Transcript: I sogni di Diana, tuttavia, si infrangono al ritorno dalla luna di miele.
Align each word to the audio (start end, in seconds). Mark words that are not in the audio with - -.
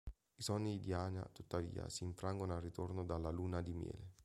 I 0.35 0.41
sogni 0.41 0.71
di 0.71 0.79
Diana, 0.85 1.29
tuttavia, 1.31 1.87
si 1.87 2.05
infrangono 2.05 2.55
al 2.55 2.61
ritorno 2.63 3.05
dalla 3.05 3.29
luna 3.29 3.61
di 3.61 3.75
miele. 3.75 4.13